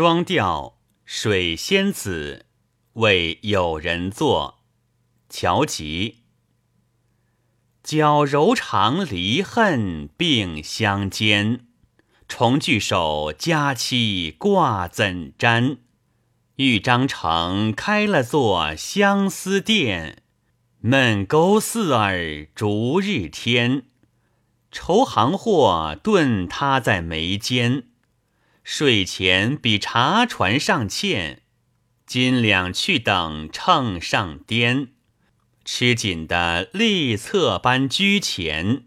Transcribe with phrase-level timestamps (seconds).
[0.00, 2.46] 双调水仙子，
[2.92, 4.60] 为友人作。
[5.28, 6.18] 乔吉。
[7.82, 11.66] 矫柔肠离恨并相间，
[12.28, 15.78] 重聚首佳期挂怎沾？
[16.54, 20.22] 豫章城开了座相思殿，
[20.78, 23.86] 闷钩四儿逐日天。
[24.70, 27.88] 愁行货顿他在眉间。
[28.70, 31.40] 睡前比茶船上欠，
[32.04, 34.88] 斤两去等秤上颠。
[35.64, 38.84] 吃紧的立侧般居前，